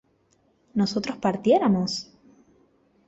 ¿nosotros 0.79 1.17
partiéramos? 1.27 1.91